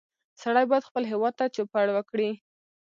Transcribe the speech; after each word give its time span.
سړی 0.41 0.65
باید 0.69 0.87
خپل 0.89 1.03
هېواد 1.11 1.33
ته 1.39 1.45
چوپړ 1.55 1.85
وکړي 1.93 2.29